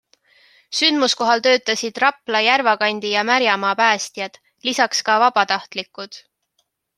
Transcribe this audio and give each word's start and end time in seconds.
Sündmuskohal 0.77 1.43
töötasid 1.47 1.99
Rapla, 2.03 2.41
Järvakandi 2.47 3.11
ja 3.11 3.25
Märjamaa 3.31 3.75
päästjad, 3.83 4.41
lisaks 4.71 5.05
ka 5.11 5.19
vabatahtlikud. 5.27 6.21